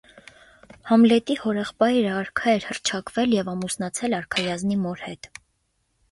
Համլետի 0.91 1.33
հորեղբայրը 1.41 2.15
արքա 2.21 2.55
էր 2.59 2.65
հռչակվել 2.69 3.35
և 3.35 3.51
ամուսնացել 3.53 4.15
արքայազնի 4.21 4.79
մոր 4.87 5.05
հետ։ 5.09 5.29